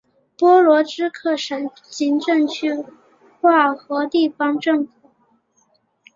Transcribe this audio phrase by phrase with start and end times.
[0.35, 2.71] 波罗兹克省行政区
[3.39, 4.91] 划和地方政府。